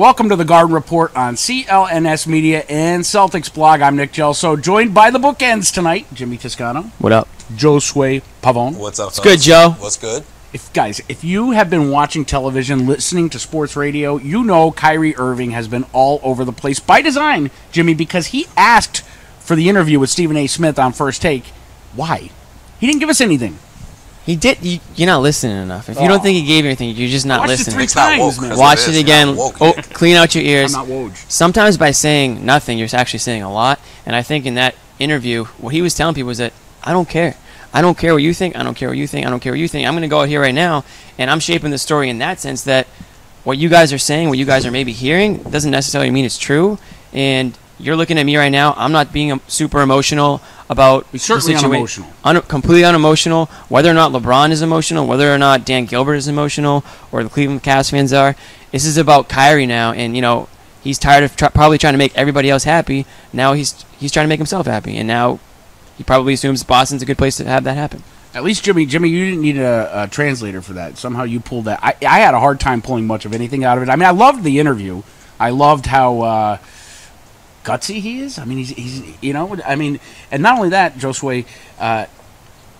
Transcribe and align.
Welcome 0.00 0.30
to 0.30 0.36
the 0.36 0.46
Garden 0.46 0.72
Report 0.72 1.14
on 1.14 1.34
CLNS 1.34 2.26
Media 2.26 2.64
and 2.70 3.02
Celtics 3.02 3.52
blog. 3.52 3.82
I'm 3.82 3.96
Nick 3.96 4.12
Gelso, 4.12 4.58
joined 4.58 4.94
by 4.94 5.10
the 5.10 5.18
bookends 5.18 5.70
tonight, 5.70 6.06
Jimmy 6.14 6.38
Toscano, 6.38 6.84
What 7.00 7.12
up? 7.12 7.28
Joe 7.54 7.76
Josue 7.76 8.22
Pavone. 8.42 8.78
What's 8.78 8.98
up? 8.98 9.08
It's 9.08 9.20
good, 9.20 9.40
Joe. 9.40 9.74
What's 9.78 9.98
good? 9.98 10.24
If 10.54 10.72
guys, 10.72 11.02
if 11.10 11.22
you 11.22 11.50
have 11.50 11.68
been 11.68 11.90
watching 11.90 12.24
television, 12.24 12.86
listening 12.86 13.28
to 13.28 13.38
sports 13.38 13.76
radio, 13.76 14.16
you 14.16 14.42
know 14.42 14.72
Kyrie 14.72 15.14
Irving 15.16 15.50
has 15.50 15.68
been 15.68 15.84
all 15.92 16.18
over 16.22 16.46
the 16.46 16.50
place 16.50 16.80
by 16.80 17.02
design, 17.02 17.50
Jimmy, 17.70 17.92
because 17.92 18.28
he 18.28 18.46
asked 18.56 19.02
for 19.40 19.54
the 19.54 19.68
interview 19.68 20.00
with 20.00 20.08
Stephen 20.08 20.38
A. 20.38 20.46
Smith 20.46 20.78
on 20.78 20.94
First 20.94 21.20
Take. 21.20 21.44
Why? 21.94 22.30
He 22.78 22.86
didn't 22.86 23.00
give 23.00 23.10
us 23.10 23.20
anything. 23.20 23.58
He 24.30 24.36
did. 24.36 24.62
You, 24.64 24.78
you're 24.94 25.08
not 25.08 25.22
listening 25.22 25.60
enough. 25.60 25.88
If 25.88 26.00
you 26.00 26.06
don't 26.06 26.22
think 26.22 26.36
he 26.38 26.46
gave 26.46 26.62
you 26.62 26.70
anything, 26.70 26.90
you're 26.90 27.08
just 27.08 27.26
not 27.26 27.40
watched 27.40 27.50
it 27.52 27.58
listening. 27.58 27.74
three 27.74 27.84
It's 27.84 27.96
not 27.96 28.10
times, 28.10 28.38
woke. 28.38 28.48
man. 28.48 28.58
Watch 28.58 28.78
what 28.86 28.88
it 28.90 28.90
is. 28.90 28.94
You're 28.94 29.02
again. 29.02 29.34
Oh, 29.60 29.72
clean 29.92 30.14
out 30.14 30.36
your 30.36 30.44
ears. 30.44 30.72
I'm 30.72 30.88
not 30.88 30.96
Woj. 30.96 31.16
Sometimes 31.28 31.76
by 31.76 31.90
saying 31.90 32.46
nothing, 32.46 32.78
you're 32.78 32.88
actually 32.92 33.18
saying 33.18 33.42
a 33.42 33.52
lot. 33.52 33.80
And 34.06 34.14
I 34.14 34.22
think 34.22 34.46
in 34.46 34.54
that 34.54 34.76
interview, 35.00 35.46
what 35.58 35.74
he 35.74 35.82
was 35.82 35.96
telling 35.96 36.14
people 36.14 36.28
was 36.28 36.38
that 36.38 36.52
I 36.84 36.92
don't 36.92 37.08
care. 37.08 37.34
I 37.74 37.82
don't 37.82 37.98
care 37.98 38.12
what 38.12 38.22
you 38.22 38.32
think. 38.32 38.56
I 38.56 38.62
don't 38.62 38.76
care 38.76 38.88
what 38.88 38.98
you 38.98 39.08
think. 39.08 39.26
I 39.26 39.30
don't 39.30 39.40
care 39.40 39.52
what 39.52 39.58
you 39.58 39.66
think. 39.66 39.88
I'm 39.88 39.94
going 39.94 40.02
to 40.02 40.08
go 40.08 40.20
out 40.20 40.28
here 40.28 40.40
right 40.40 40.54
now, 40.54 40.84
and 41.18 41.28
I'm 41.28 41.40
shaping 41.40 41.72
the 41.72 41.78
story 41.78 42.08
in 42.08 42.18
that 42.18 42.38
sense 42.38 42.62
that 42.64 42.86
what 43.42 43.58
you 43.58 43.68
guys 43.68 43.92
are 43.92 43.98
saying, 43.98 44.28
what 44.28 44.38
you 44.38 44.46
guys 44.46 44.64
are 44.64 44.70
maybe 44.70 44.92
hearing, 44.92 45.38
doesn't 45.38 45.72
necessarily 45.72 46.12
mean 46.12 46.24
it's 46.24 46.38
true. 46.38 46.78
And 47.12 47.58
you're 47.80 47.96
looking 47.96 48.16
at 48.16 48.26
me 48.26 48.36
right 48.36 48.48
now. 48.50 48.74
I'm 48.76 48.92
not 48.92 49.12
being 49.12 49.32
um, 49.32 49.40
super 49.48 49.80
emotional 49.80 50.40
about 50.70 51.04
He's 51.12 51.22
certainly 51.24 51.52
the 51.54 51.60
situa- 51.60 51.64
unemotional. 51.64 52.08
un- 52.24 52.40
completely 52.42 52.84
unemotional. 52.84 53.46
Whether 53.68 53.90
or 53.90 53.94
not 53.94 54.12
LeBron 54.12 54.50
is 54.52 54.62
emotional, 54.62 55.06
whether 55.06 55.34
or 55.34 55.36
not 55.36 55.66
Dan 55.66 55.84
Gilbert 55.84 56.14
is 56.14 56.28
emotional, 56.28 56.82
or 57.12 57.22
the 57.22 57.28
Cleveland 57.28 57.62
Cavs 57.62 57.90
fans 57.90 58.12
are, 58.12 58.36
this 58.72 58.86
is 58.86 58.96
about 58.96 59.28
Kyrie 59.28 59.66
now, 59.66 59.92
and 59.92 60.14
you 60.16 60.22
know 60.22 60.48
he's 60.82 60.98
tired 60.98 61.24
of 61.24 61.36
tr- 61.36 61.46
probably 61.52 61.76
trying 61.76 61.94
to 61.94 61.98
make 61.98 62.16
everybody 62.16 62.48
else 62.48 62.64
happy. 62.64 63.04
Now 63.32 63.52
he's 63.52 63.84
he's 63.98 64.12
trying 64.12 64.24
to 64.24 64.28
make 64.28 64.38
himself 64.38 64.66
happy, 64.66 64.96
and 64.96 65.06
now 65.08 65.40
he 65.98 66.04
probably 66.04 66.32
assumes 66.34 66.62
Boston's 66.62 67.02
a 67.02 67.06
good 67.06 67.18
place 67.18 67.36
to 67.38 67.44
have 67.44 67.64
that 67.64 67.76
happen. 67.76 68.02
At 68.32 68.44
least 68.44 68.62
Jimmy, 68.64 68.86
Jimmy, 68.86 69.08
you 69.08 69.24
didn't 69.24 69.40
need 69.42 69.56
a, 69.58 70.04
a 70.04 70.06
translator 70.08 70.62
for 70.62 70.72
that. 70.74 70.96
Somehow 70.98 71.24
you 71.24 71.40
pulled 71.40 71.64
that. 71.64 71.80
I, 71.82 71.96
I 72.06 72.20
had 72.20 72.32
a 72.32 72.38
hard 72.38 72.60
time 72.60 72.80
pulling 72.80 73.04
much 73.08 73.24
of 73.24 73.34
anything 73.34 73.64
out 73.64 73.76
of 73.76 73.82
it. 73.82 73.90
I 73.90 73.96
mean, 73.96 74.06
I 74.06 74.12
loved 74.12 74.44
the 74.44 74.60
interview. 74.60 75.02
I 75.40 75.50
loved 75.50 75.86
how 75.86 76.20
uh, 76.20 76.58
gutsy 77.64 78.00
he 78.00 78.20
is. 78.20 78.38
I 78.38 78.44
mean, 78.44 78.58
he's, 78.58 78.70
he's 78.70 79.22
you 79.22 79.32
know, 79.32 79.56
I 79.66 79.76
mean, 79.76 80.00
and 80.30 80.42
not 80.42 80.56
only 80.56 80.70
that, 80.70 80.94
Josue, 80.94 81.46
uh, 81.78 82.06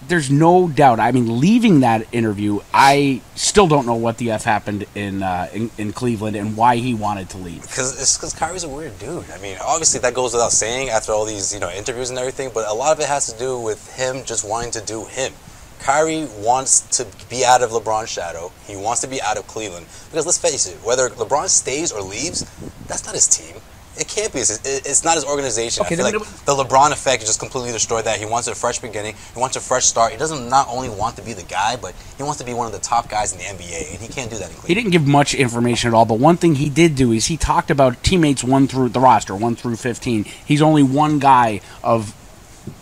there's 0.06 0.30
no 0.30 0.68
doubt. 0.68 0.98
I 0.98 1.12
mean, 1.12 1.40
leaving 1.40 1.80
that 1.80 2.06
interview, 2.12 2.60
I 2.72 3.20
still 3.34 3.66
don't 3.66 3.86
know 3.86 3.94
what 3.94 4.18
the 4.18 4.30
f 4.30 4.44
happened 4.44 4.86
in 4.94 5.22
uh, 5.22 5.48
in, 5.52 5.70
in 5.76 5.92
Cleveland 5.92 6.36
and 6.36 6.56
why 6.56 6.76
he 6.76 6.94
wanted 6.94 7.28
to 7.30 7.38
leave. 7.38 7.62
Because 7.62 8.00
it's 8.00 8.16
because 8.16 8.32
Kyrie's 8.34 8.64
a 8.64 8.68
weird 8.68 8.98
dude. 8.98 9.30
I 9.30 9.38
mean, 9.38 9.58
obviously 9.62 10.00
that 10.00 10.14
goes 10.14 10.32
without 10.32 10.52
saying 10.52 10.88
after 10.88 11.12
all 11.12 11.24
these 11.24 11.52
you 11.52 11.60
know 11.60 11.70
interviews 11.70 12.10
and 12.10 12.18
everything. 12.18 12.50
But 12.52 12.68
a 12.68 12.74
lot 12.74 12.92
of 12.96 13.00
it 13.00 13.08
has 13.08 13.32
to 13.32 13.38
do 13.38 13.60
with 13.60 13.94
him 13.96 14.24
just 14.24 14.48
wanting 14.48 14.72
to 14.72 14.80
do 14.80 15.04
him. 15.04 15.32
Kyrie 15.80 16.26
wants 16.38 16.80
to 16.98 17.06
be 17.30 17.44
out 17.44 17.62
of 17.62 17.70
LeBron's 17.70 18.10
shadow. 18.10 18.52
He 18.66 18.76
wants 18.76 19.00
to 19.00 19.08
be 19.08 19.20
out 19.22 19.38
of 19.38 19.46
Cleveland. 19.46 19.86
Because 20.10 20.26
let's 20.26 20.38
face 20.38 20.66
it, 20.66 20.76
whether 20.84 21.08
LeBron 21.08 21.48
stays 21.48 21.90
or 21.90 22.02
leaves, 22.02 22.44
that's 22.86 23.06
not 23.06 23.14
his 23.14 23.26
team. 23.26 23.56
It 24.00 24.08
can't 24.08 24.32
be. 24.32 24.38
It's, 24.38 24.58
it's 24.64 25.04
not 25.04 25.16
his 25.16 25.26
organization. 25.26 25.84
Okay, 25.84 25.94
I 25.94 25.98
feel 25.98 26.06
like 26.06 26.14
the 26.46 26.54
LeBron 26.54 26.90
effect 26.90 27.20
just 27.20 27.38
completely 27.38 27.70
destroyed 27.70 28.06
that. 28.06 28.18
He 28.18 28.24
wants 28.24 28.48
a 28.48 28.54
fresh 28.54 28.78
beginning. 28.78 29.14
He 29.34 29.38
wants 29.38 29.56
a 29.56 29.60
fresh 29.60 29.84
start. 29.84 30.12
He 30.12 30.16
doesn't 30.18 30.48
not 30.48 30.68
only 30.70 30.88
want 30.88 31.16
to 31.16 31.22
be 31.22 31.34
the 31.34 31.42
guy, 31.42 31.76
but 31.76 31.94
he 32.16 32.22
wants 32.22 32.38
to 32.38 32.46
be 32.46 32.54
one 32.54 32.66
of 32.66 32.72
the 32.72 32.78
top 32.78 33.10
guys 33.10 33.32
in 33.32 33.38
the 33.38 33.44
NBA, 33.44 33.92
and 33.92 34.00
he 34.00 34.08
can't 34.08 34.30
do 34.30 34.38
that. 34.38 34.50
He 34.66 34.74
didn't 34.74 34.92
give 34.92 35.06
much 35.06 35.34
information 35.34 35.88
at 35.88 35.94
all, 35.94 36.06
but 36.06 36.18
one 36.18 36.38
thing 36.38 36.54
he 36.54 36.70
did 36.70 36.94
do 36.94 37.12
is 37.12 37.26
he 37.26 37.36
talked 37.36 37.70
about 37.70 38.02
teammates 38.02 38.42
one 38.42 38.66
through 38.66 38.88
the 38.88 39.00
roster, 39.00 39.36
one 39.36 39.54
through 39.54 39.76
fifteen. 39.76 40.24
He's 40.24 40.62
only 40.62 40.82
one 40.82 41.18
guy 41.18 41.60
of, 41.84 42.14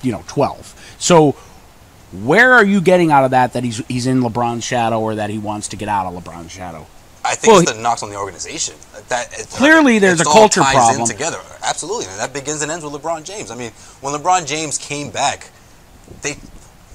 you 0.02 0.12
know, 0.12 0.22
twelve. 0.28 0.72
So, 1.00 1.32
where 2.12 2.52
are 2.52 2.64
you 2.64 2.80
getting 2.80 3.10
out 3.10 3.24
of 3.24 3.32
that 3.32 3.54
that 3.54 3.64
he's 3.64 3.84
he's 3.88 4.06
in 4.06 4.20
LeBron's 4.20 4.62
shadow 4.62 5.00
or 5.00 5.16
that 5.16 5.30
he 5.30 5.38
wants 5.38 5.66
to 5.68 5.76
get 5.76 5.88
out 5.88 6.06
of 6.06 6.22
LeBron's 6.22 6.52
shadow? 6.52 6.86
I 7.28 7.34
think 7.34 7.52
Well, 7.52 7.62
it's 7.62 7.72
the 7.72 7.78
knocks 7.78 8.02
on 8.02 8.08
the 8.08 8.16
organization. 8.16 8.74
That 9.08 9.38
it, 9.38 9.48
Clearly 9.48 9.98
there's 9.98 10.20
a 10.20 10.24
culture 10.24 10.62
ties 10.62 10.74
problem. 10.74 11.02
In 11.02 11.06
together, 11.06 11.38
absolutely, 11.62 12.06
and 12.06 12.18
that 12.18 12.32
begins 12.32 12.62
and 12.62 12.70
ends 12.70 12.84
with 12.84 12.94
LeBron 12.94 13.24
James. 13.24 13.50
I 13.50 13.54
mean, 13.54 13.70
when 14.00 14.14
LeBron 14.14 14.46
James 14.46 14.78
came 14.78 15.10
back, 15.10 15.50
they 16.22 16.36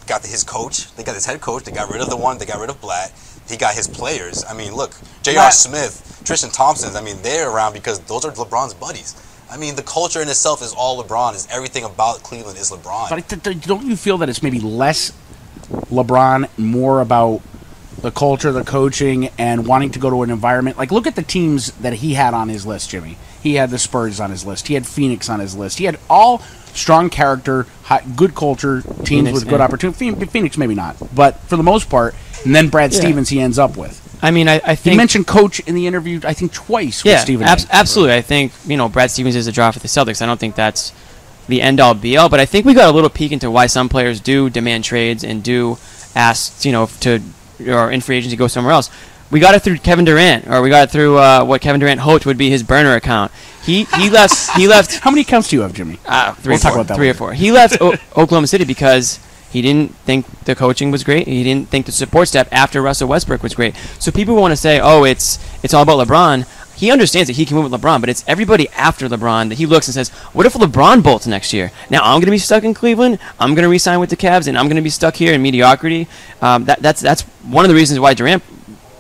got 0.08 0.26
his 0.26 0.44
coach, 0.44 0.94
they 0.96 1.04
got 1.04 1.14
his 1.14 1.26
head 1.26 1.40
coach, 1.40 1.64
they 1.64 1.72
got 1.72 1.92
rid 1.92 2.02
of 2.02 2.10
the 2.10 2.18
one, 2.18 2.40
they 2.40 2.46
got 2.46 2.60
rid 2.60 2.72
of 2.72 2.82
Blatt. 2.82 3.14
He 3.48 3.58
got 3.58 3.76
his 3.76 3.88
players. 3.88 4.44
I 4.50 4.54
mean, 4.54 4.74
look, 4.74 4.96
J.R. 5.22 5.52
Smith, 5.52 6.22
Tristan 6.24 6.50
Thompson. 6.50 6.96
I 6.96 7.02
mean, 7.02 7.18
they're 7.22 7.50
around 7.50 7.74
because 7.74 8.00
those 8.00 8.26
are 8.26 8.32
LeBron's 8.32 8.74
buddies. 8.74 9.16
I 9.52 9.58
mean, 9.58 9.76
the 9.76 9.84
culture 9.84 10.22
in 10.22 10.30
itself 10.30 10.62
is 10.64 10.74
all 10.74 11.04
LeBron. 11.04 11.36
Is 11.36 11.48
everything 11.52 11.84
about 11.84 12.24
Cleveland 12.24 12.58
is 12.58 12.72
LeBron. 12.72 13.10
But 13.10 13.18
I 13.18 13.22
th- 13.22 13.44
th- 13.44 13.62
don't 13.62 13.86
you 13.86 13.96
feel 13.96 14.18
that 14.20 14.30
it's 14.30 14.42
maybe 14.42 14.60
less 14.60 15.12
LeBron, 15.92 16.48
more 16.58 17.02
about 17.02 17.42
the 18.04 18.12
culture, 18.12 18.52
the 18.52 18.64
coaching, 18.64 19.30
and 19.40 19.66
wanting 19.66 19.90
to 19.92 20.00
go 20.00 20.12
to 20.12 20.22
an 20.22 20.30
environment? 20.30 20.78
Like, 20.78 20.92
look 20.92 21.08
at 21.08 21.16
the 21.16 21.24
teams 21.24 21.72
that 21.82 21.94
he 21.94 22.14
had 22.14 22.36
on 22.36 22.50
his 22.50 22.66
list, 22.66 22.92
Jimmy. 22.92 23.18
He 23.42 23.56
had 23.56 23.72
the 23.72 23.80
Spurs 23.80 24.20
on 24.20 24.30
his 24.30 24.46
list. 24.46 24.68
He 24.68 24.76
had 24.76 24.86
Phoenix 24.86 25.28
on 25.30 25.40
his 25.40 25.56
list. 25.56 25.80
He 25.80 25.86
had 25.86 25.98
all 26.10 26.40
strong 26.74 27.10
character, 27.10 27.66
high, 27.84 28.04
good 28.16 28.36
culture 28.36 28.82
teams 28.82 29.08
Phoenix, 29.10 29.34
with 29.34 29.48
good 29.50 29.60
yeah. 29.60 29.66
opportunity. 29.66 30.26
Phoenix, 30.26 30.58
maybe 30.58 30.76
not, 30.76 30.96
but 31.16 31.40
for 31.42 31.58
the 31.58 31.64
most 31.64 31.90
part, 31.90 32.16
and 32.46 32.54
then 32.56 32.70
Brad 32.70 32.94
Yeah. 32.94 33.00
Stevens 33.00 33.30
he 33.30 33.40
ends 33.40 33.58
up 33.60 33.76
with. 33.78 34.00
I 34.22 34.32
mean, 34.32 34.48
I, 34.48 34.62
I 34.66 34.76
He 34.76 34.96
mentioned 34.96 35.28
coach 35.28 35.60
in 35.62 35.76
the 35.76 35.86
interview, 35.86 36.22
I 36.24 36.34
think 36.34 36.54
twice 36.54 37.04
with 37.04 37.12
yeah, 37.12 37.20
Stephen. 37.20 37.46
abs- 37.46 37.66
A. 37.66 37.76
absolutely. 37.76 38.16
I 38.16 38.22
think 38.22 38.54
you 38.66 38.78
know 38.78 38.88
Brad 38.90 39.12
Stevens 39.12 39.36
is 39.36 39.48
a 39.48 39.52
draw 39.52 39.70
for 39.72 39.80
the 39.80 39.88
Celtics. 39.90 40.22
I 40.22 40.26
don't 40.26 40.40
think 40.40 40.56
that's 40.56 40.94
the 41.48 41.62
end 41.62 41.82
all 41.82 41.94
be 41.94 42.16
all, 42.16 42.30
but 42.30 42.40
I 42.40 42.46
think 42.46 42.66
we 42.66 42.74
got 42.74 42.90
a 42.90 42.94
little 42.94 43.10
peek 43.10 43.34
into 43.34 43.52
why 43.52 43.68
some 43.68 43.90
players 43.90 44.22
do 44.22 44.50
demand 44.50 44.86
trades 44.86 45.24
and 45.26 45.44
do 45.44 45.78
ask 46.16 46.64
you 46.64 46.72
know 46.72 46.86
to 47.02 47.22
or 47.68 47.92
in 47.92 48.02
free 48.02 48.18
agency 48.18 48.36
go 48.36 48.48
somewhere 48.48 48.74
else. 48.74 48.90
We 49.32 49.40
got 49.40 49.56
it 49.56 49.64
through 49.64 49.80
Kevin 49.80 50.06
Durant, 50.06 50.48
or 50.48 50.62
we 50.62 50.70
got 50.70 50.84
it 50.90 50.92
through 50.92 51.18
uh, 51.18 51.44
what 51.44 51.60
Kevin 51.62 51.80
Durant 51.80 52.02
hoped 52.02 52.26
would 52.28 52.38
be 52.38 52.50
his 52.52 52.62
burner 52.62 52.94
account. 52.96 53.32
He 53.64 53.86
he 53.86 54.10
left 54.12 54.52
he 54.58 54.68
left 54.68 55.00
How 55.00 55.10
many 55.10 55.22
accounts 55.22 55.50
do 55.50 55.56
you 55.56 55.62
have, 55.64 55.74
Jimmy? 55.74 55.98
uh, 56.06 56.34
three 56.34 56.52
We'll 56.52 56.58
or 56.58 56.60
talk 56.60 56.74
four, 56.74 56.82
about 56.82 56.88
that 56.90 56.96
three 56.98 57.10
or 57.10 57.14
four. 57.16 57.34
He 57.34 57.52
left 57.52 57.78
o- 57.82 57.94
Oklahoma 58.16 58.48
City 58.48 58.66
because 58.66 59.20
he 59.50 59.62
didn't 59.62 59.96
think 60.06 60.26
the 60.46 60.56
coaching 60.56 60.92
was 60.92 61.04
great. 61.04 61.28
He 61.28 61.44
didn't 61.44 61.70
think 61.70 61.86
the 61.88 61.92
support 61.92 62.28
staff 62.28 62.48
after 62.52 62.82
Russell 62.82 63.08
Westbrook 63.08 63.42
was 63.44 63.54
great. 63.56 63.76
So 63.98 64.12
people 64.12 64.36
want 64.36 64.52
to 64.52 64.56
say, 64.58 64.80
"Oh, 64.80 65.04
it's 65.04 65.40
it's 65.64 65.74
all 65.74 65.82
about 65.84 66.06
LeBron." 66.08 66.46
He 66.76 66.90
understands 66.92 67.28
that 67.28 67.36
he 67.38 67.46
can 67.46 67.56
move 67.56 67.72
with 67.72 67.80
LeBron, 67.80 68.02
but 68.02 68.10
it's 68.10 68.24
everybody 68.28 68.68
after 68.70 69.08
LeBron 69.08 69.50
that 69.50 69.60
he 69.60 69.66
looks 69.68 69.88
and 69.88 69.94
says, 69.94 70.10
"What 70.34 70.46
if 70.46 70.54
LeBron 70.54 71.02
bolts 71.04 71.26
next 71.28 71.54
year? 71.54 71.72
Now 71.90 72.02
I'm 72.04 72.16
going 72.20 72.26
to 72.26 72.32
be 72.32 72.38
stuck 72.40 72.64
in 72.64 72.74
Cleveland. 72.74 73.20
I'm 73.40 73.54
going 73.56 73.64
to 73.64 73.70
re-sign 73.70 74.00
with 74.00 74.10
the 74.10 74.18
Cavs, 74.18 74.48
and 74.48 74.58
I'm 74.58 74.66
going 74.66 74.76
to 74.76 74.82
be 74.82 74.90
stuck 74.90 75.16
here 75.16 75.34
in 75.34 75.42
mediocrity." 75.42 76.08
Um, 76.42 76.66
that, 76.66 76.82
that's 76.82 77.00
that's 77.00 77.24
one 77.44 77.66
of 77.66 77.70
the 77.70 77.76
reasons 77.76 78.00
why 78.00 78.14
Durant 78.14 78.44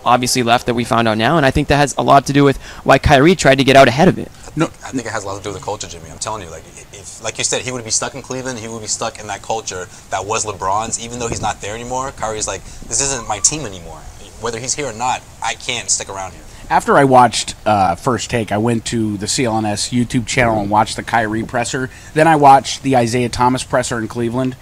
obviously 0.06 0.44
left 0.44 0.66
that 0.66 0.74
we 0.74 0.84
found 0.84 1.08
out 1.08 1.18
now, 1.18 1.38
and 1.38 1.46
I 1.46 1.52
think 1.52 1.70
that 1.70 1.78
has 1.78 1.96
a 1.98 2.02
lot 2.04 2.26
to 2.28 2.34
do 2.34 2.44
with 2.44 2.58
why 2.84 2.98
Kyrie 3.00 3.36
tried 3.36 3.60
to 3.60 3.64
get 3.64 3.76
out 3.76 3.88
ahead 3.88 4.08
of 4.08 4.18
it. 4.18 4.30
No, 4.56 4.66
I 4.66 4.92
think 4.92 5.06
it 5.06 5.12
has 5.12 5.24
a 5.24 5.28
lot 5.28 5.38
to 5.38 5.44
do 5.44 5.50
with 5.50 5.60
the 5.60 5.64
culture, 5.64 5.88
Jimmy. 5.88 6.12
I'm 6.12 6.20
telling 6.20 6.44
you, 6.44 6.50
like 6.50 6.64
if, 6.92 7.24
like 7.24 7.38
you 7.38 7.44
said, 7.44 7.62
he 7.62 7.72
would 7.72 7.84
be 7.84 7.90
stuck 7.90 8.14
in 8.14 8.22
Cleveland. 8.22 8.60
He 8.60 8.68
would 8.68 8.82
be 8.82 8.88
stuck 8.88 9.20
in 9.20 9.28
that 9.28 9.42
culture 9.42 9.88
that 10.10 10.26
was 10.26 10.46
LeBron's. 10.46 11.04
Even 11.04 11.20
though 11.20 11.28
he's 11.28 11.42
not 11.42 11.62
there 11.62 11.74
anymore, 11.74 12.12
Kyrie's 12.12 12.48
like, 12.48 12.64
this 12.64 13.02
isn't 13.02 13.28
my 13.28 13.40
team 13.40 13.66
anymore. 13.66 13.98
Whether 14.42 14.60
he's 14.60 14.74
here 14.76 14.88
or 14.88 14.94
not, 14.94 15.22
I 15.42 15.54
can't 15.56 15.90
stick 15.90 16.10
around 16.10 16.34
here. 16.34 16.42
after 16.70 16.98
I 16.98 17.06
watched 17.06 17.56
uh, 17.66 17.96
First 17.96 18.30
Take, 18.30 18.52
I 18.52 18.58
went 18.58 18.86
to 18.88 19.18
the 19.18 19.26
CLNS 19.26 19.92
YouTube 19.92 20.28
channel 20.28 20.60
and 20.60 20.70
watched 20.70 20.98
the 20.98 21.04
Kyrie 21.04 21.44
presser. 21.44 21.90
Then 22.14 22.28
I 22.28 22.36
watched 22.36 22.84
the 22.84 22.96
Isaiah 22.98 23.30
Thomas 23.30 23.64
presser 23.64 24.00
in 24.00 24.08
Cleveland. 24.08 24.56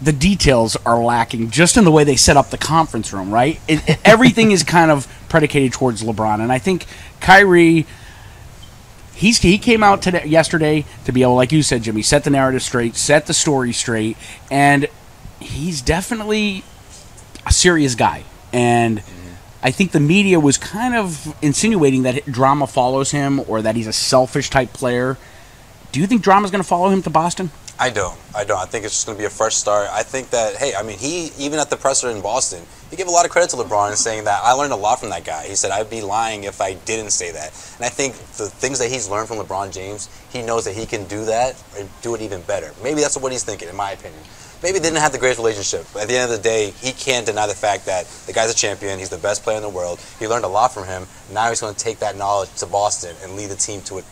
The 0.00 0.12
details 0.12 0.76
are 0.86 1.02
lacking 1.02 1.50
just 1.50 1.76
in 1.76 1.84
the 1.84 1.90
way 1.90 2.04
they 2.04 2.14
set 2.16 2.36
up 2.36 2.50
the 2.50 2.58
conference 2.58 3.12
room, 3.12 3.30
right? 3.32 3.60
It, 3.66 3.88
it- 3.88 3.98
everything 4.04 4.52
is 4.52 4.62
kind 4.62 4.90
of 4.90 5.06
predicated 5.28 5.72
towards 5.72 6.02
LeBron. 6.02 6.40
And 6.40 6.52
I 6.52 6.58
think 6.58 6.86
Kyrie. 7.20 7.86
He's, 9.14 9.38
he 9.38 9.58
came 9.58 9.82
out 9.82 10.00
today, 10.00 10.24
yesterday 10.26 10.84
to 11.04 11.10
be 11.10 11.22
able, 11.22 11.34
like 11.34 11.50
you 11.50 11.64
said, 11.64 11.82
Jimmy, 11.82 12.02
set 12.02 12.22
the 12.22 12.30
narrative 12.30 12.62
straight, 12.62 12.94
set 12.94 13.26
the 13.26 13.34
story 13.34 13.72
straight, 13.72 14.16
and 14.48 14.86
he's 15.40 15.82
definitely 15.82 16.62
a 17.44 17.52
serious 17.52 17.96
guy. 17.96 18.22
And 18.52 19.02
I 19.60 19.72
think 19.72 19.90
the 19.90 19.98
media 19.98 20.38
was 20.38 20.56
kind 20.56 20.94
of 20.94 21.34
insinuating 21.42 22.04
that 22.04 22.26
drama 22.26 22.68
follows 22.68 23.10
him 23.10 23.40
or 23.48 23.60
that 23.60 23.74
he's 23.74 23.88
a 23.88 23.92
selfish 23.92 24.50
type 24.50 24.72
player. 24.72 25.18
Do 25.90 25.98
you 25.98 26.06
think 26.06 26.22
drama's 26.22 26.52
going 26.52 26.62
to 26.62 26.68
follow 26.68 26.88
him 26.90 27.02
to 27.02 27.10
Boston? 27.10 27.50
I 27.80 27.90
don't. 27.90 28.18
I 28.34 28.42
don't. 28.42 28.58
I 28.58 28.64
think 28.64 28.84
it's 28.84 28.94
just 28.94 29.06
going 29.06 29.16
to 29.16 29.22
be 29.22 29.26
a 29.26 29.30
fresh 29.30 29.54
start. 29.54 29.88
I 29.92 30.02
think 30.02 30.30
that, 30.30 30.56
hey, 30.56 30.74
I 30.74 30.82
mean, 30.82 30.98
he, 30.98 31.30
even 31.38 31.60
at 31.60 31.70
the 31.70 31.76
presser 31.76 32.10
in 32.10 32.20
Boston, 32.20 32.64
he 32.90 32.96
gave 32.96 33.06
a 33.06 33.10
lot 33.10 33.24
of 33.24 33.30
credit 33.30 33.50
to 33.50 33.56
LeBron 33.56 33.90
in 33.92 33.96
saying 33.96 34.24
that 34.24 34.40
I 34.42 34.52
learned 34.52 34.72
a 34.72 34.76
lot 34.76 34.98
from 34.98 35.10
that 35.10 35.24
guy. 35.24 35.46
He 35.46 35.54
said, 35.54 35.70
I'd 35.70 35.88
be 35.88 36.00
lying 36.00 36.42
if 36.42 36.60
I 36.60 36.74
didn't 36.74 37.10
say 37.10 37.30
that. 37.30 37.52
And 37.76 37.86
I 37.86 37.88
think 37.88 38.14
the 38.14 38.48
things 38.48 38.80
that 38.80 38.90
he's 38.90 39.08
learned 39.08 39.28
from 39.28 39.36
LeBron 39.36 39.72
James, 39.72 40.08
he 40.32 40.42
knows 40.42 40.64
that 40.64 40.74
he 40.74 40.86
can 40.86 41.04
do 41.04 41.24
that 41.26 41.62
and 41.78 41.88
do 42.02 42.16
it 42.16 42.20
even 42.20 42.42
better. 42.42 42.72
Maybe 42.82 43.00
that's 43.00 43.16
what 43.16 43.30
he's 43.30 43.44
thinking, 43.44 43.68
in 43.68 43.76
my 43.76 43.92
opinion. 43.92 44.22
Maybe 44.60 44.80
they 44.80 44.88
didn't 44.88 44.98
have 44.98 45.12
the 45.12 45.18
greatest 45.18 45.38
relationship. 45.38 45.86
But 45.92 46.02
at 46.02 46.08
the 46.08 46.16
end 46.16 46.32
of 46.32 46.36
the 46.36 46.42
day, 46.42 46.72
he 46.80 46.90
can't 46.90 47.24
deny 47.24 47.46
the 47.46 47.54
fact 47.54 47.86
that 47.86 48.06
the 48.26 48.32
guy's 48.32 48.50
a 48.50 48.56
champion. 48.56 48.98
He's 48.98 49.08
the 49.08 49.18
best 49.18 49.44
player 49.44 49.56
in 49.56 49.62
the 49.62 49.68
world. 49.68 50.00
He 50.18 50.26
learned 50.26 50.44
a 50.44 50.48
lot 50.48 50.74
from 50.74 50.84
him. 50.84 51.06
Now 51.32 51.48
he's 51.48 51.60
going 51.60 51.74
to 51.74 51.78
take 51.78 52.00
that 52.00 52.16
knowledge 52.16 52.52
to 52.56 52.66
Boston 52.66 53.14
and 53.22 53.36
lead 53.36 53.50
the 53.50 53.56
team 53.56 53.82
to 53.82 53.98
it. 53.98 54.04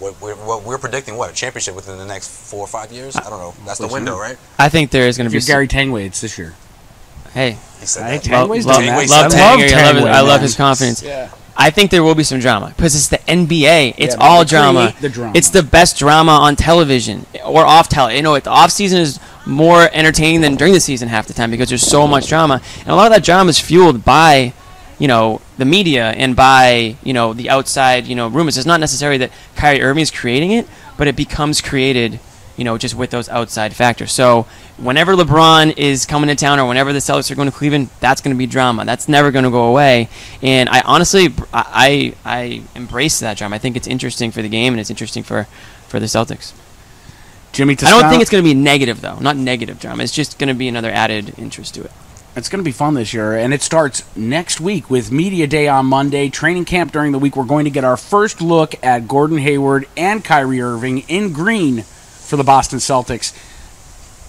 What 0.00 0.20
we're, 0.20 0.58
we're 0.60 0.78
predicting, 0.78 1.16
what 1.16 1.30
a 1.30 1.34
championship 1.34 1.76
within 1.76 1.98
the 1.98 2.06
next 2.06 2.28
four 2.50 2.60
or 2.60 2.66
five 2.66 2.90
years? 2.90 3.14
I 3.16 3.28
don't 3.30 3.38
know. 3.38 3.54
That's 3.66 3.78
the 3.78 3.86
window, 3.88 4.18
right? 4.18 4.36
I 4.58 4.68
think 4.68 4.90
there 4.90 5.06
is 5.06 5.16
going 5.16 5.26
to 5.26 5.30
be 5.30 5.34
you're 5.34 5.40
some- 5.42 5.52
Gary 5.52 5.68
Tanguay, 5.68 6.06
it's 6.06 6.20
this 6.22 6.38
year. 6.38 6.54
Hey, 7.34 7.58
He 7.78 7.86
said 7.86 8.02
that. 8.20 8.22
Tanguay's 8.24 8.66
love, 8.66 8.76
love. 8.76 8.84
Tanguay's 8.84 9.10
love 9.10 9.30
said 9.30 9.40
I 9.40 9.50
love 9.54 9.60
Tanger. 9.60 9.72
I 9.76 9.86
love, 9.92 9.96
his, 9.96 10.04
I 10.04 10.20
love 10.22 10.40
his 10.40 10.56
confidence. 10.56 11.02
Yeah. 11.02 11.30
I 11.56 11.68
think 11.70 11.90
there 11.90 12.02
will 12.02 12.14
be 12.14 12.22
some 12.24 12.40
drama 12.40 12.72
because 12.74 12.94
it's 12.94 13.08
the 13.08 13.18
NBA. 13.18 13.94
It's 13.98 14.14
Yeah, 14.16 14.20
all 14.26 14.44
drama. 14.44 14.94
the 15.00 15.10
drama. 15.10 15.32
It's 15.36 15.50
the 15.50 15.62
best 15.62 15.98
drama 15.98 16.32
on 16.32 16.56
television 16.56 17.26
or 17.44 17.66
off 17.66 17.88
tele. 17.90 18.16
You 18.16 18.22
know, 18.22 18.38
the 18.38 18.48
off 18.50 18.70
season 18.70 19.00
is 19.00 19.20
more 19.44 19.88
entertaining 19.92 20.40
than 20.40 20.56
during 20.56 20.72
the 20.72 20.80
season 20.80 21.08
half 21.08 21.26
the 21.26 21.34
time 21.34 21.50
because 21.50 21.68
there's 21.68 21.86
so 21.86 22.06
much 22.06 22.28
drama, 22.28 22.62
and 22.80 22.88
a 22.88 22.94
lot 22.94 23.06
of 23.06 23.12
that 23.12 23.22
drama 23.24 23.50
is 23.50 23.58
fueled 23.58 24.04
by, 24.04 24.54
you 25.00 25.08
know, 25.08 25.40
the 25.56 25.64
media 25.64 26.10
and 26.10 26.36
by 26.36 26.94
you 27.02 27.12
know 27.12 27.32
the 27.32 27.50
outside 27.50 28.06
you 28.06 28.14
know 28.14 28.28
rumors. 28.28 28.56
It's 28.56 28.66
not 28.66 28.78
necessarily 28.78 29.18
that 29.18 29.32
Kyrie 29.56 29.82
Irving 29.82 30.02
is 30.02 30.10
creating 30.10 30.52
it, 30.52 30.68
but 30.96 31.08
it 31.08 31.16
becomes 31.16 31.60
created. 31.60 32.20
You 32.56 32.64
know, 32.64 32.76
just 32.76 32.94
with 32.94 33.08
those 33.08 33.30
outside 33.30 33.74
factors. 33.74 34.12
So, 34.12 34.42
whenever 34.76 35.14
LeBron 35.14 35.78
is 35.78 36.04
coming 36.04 36.28
to 36.28 36.34
town, 36.34 36.58
or 36.58 36.68
whenever 36.68 36.92
the 36.92 36.98
Celtics 36.98 37.30
are 37.30 37.34
going 37.34 37.50
to 37.50 37.56
Cleveland, 37.56 37.88
that's 38.00 38.20
going 38.20 38.36
to 38.36 38.38
be 38.38 38.44
drama. 38.44 38.84
That's 38.84 39.08
never 39.08 39.30
going 39.30 39.46
to 39.46 39.50
go 39.50 39.64
away. 39.64 40.10
And 40.42 40.68
I 40.68 40.82
honestly, 40.82 41.28
I, 41.54 42.12
I 42.24 42.30
I 42.30 42.62
embrace 42.74 43.18
that 43.20 43.38
drama. 43.38 43.56
I 43.56 43.58
think 43.58 43.76
it's 43.76 43.86
interesting 43.86 44.30
for 44.30 44.42
the 44.42 44.50
game, 44.50 44.74
and 44.74 44.80
it's 44.80 44.90
interesting 44.90 45.22
for 45.22 45.44
for 45.88 46.00
the 46.00 46.06
Celtics. 46.06 46.52
Jimmy 47.52 47.72
I 47.80 47.90
don't 47.90 48.10
think 48.10 48.20
it's 48.20 48.30
going 48.30 48.44
to 48.44 48.48
be 48.48 48.54
negative 48.54 49.00
though. 49.00 49.18
Not 49.20 49.36
negative 49.36 49.80
drama. 49.80 50.02
It's 50.02 50.12
just 50.12 50.38
going 50.38 50.48
to 50.48 50.54
be 50.54 50.68
another 50.68 50.90
added 50.90 51.38
interest 51.38 51.74
to 51.76 51.84
it. 51.84 51.92
It's 52.36 52.48
going 52.48 52.60
to 52.62 52.64
be 52.64 52.72
fun 52.72 52.94
this 52.94 53.12
year, 53.12 53.36
and 53.36 53.52
it 53.52 53.60
starts 53.60 54.04
next 54.16 54.60
week 54.60 54.88
with 54.88 55.10
Media 55.10 55.48
Day 55.48 55.66
on 55.66 55.86
Monday, 55.86 56.28
training 56.28 56.64
camp 56.64 56.92
during 56.92 57.10
the 57.10 57.18
week. 57.18 57.36
We're 57.36 57.44
going 57.44 57.64
to 57.64 57.70
get 57.70 57.82
our 57.84 57.96
first 57.96 58.40
look 58.40 58.74
at 58.84 59.08
Gordon 59.08 59.38
Hayward 59.38 59.86
and 59.96 60.24
Kyrie 60.24 60.60
Irving 60.60 61.00
in 61.08 61.32
green 61.32 61.82
for 61.82 62.36
the 62.36 62.44
Boston 62.44 62.78
Celtics. 62.78 63.34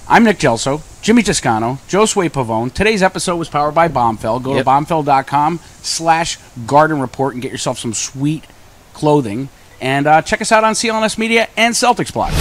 I'm 0.10 0.24
Nick 0.24 0.40
Gelso, 0.40 0.82
Jimmy 1.04 1.22
Toscano, 1.22 1.76
Josue 1.88 2.28
Pavone. 2.30 2.74
Today's 2.74 3.04
episode 3.04 3.36
was 3.38 3.50
powered 3.50 3.76
by 3.76 3.88
Bombfell. 3.88 4.42
Go 4.42 4.56
Yep. 4.56 4.66
to 4.66 4.70
bombfell.com 4.70 5.60
slash 5.84 6.38
garden 6.66 7.00
report 7.00 7.34
and 7.34 7.42
get 7.42 7.52
yourself 7.52 7.78
some 7.78 7.94
sweet 7.94 8.46
clothing. 8.94 9.50
And 9.80 10.08
uh, 10.08 10.22
check 10.24 10.42
us 10.42 10.52
out 10.52 10.64
on 10.64 10.74
CLNS 10.74 11.18
Media 11.20 11.50
and 11.56 11.76
Celtics 11.76 12.12
Blog. 12.12 12.34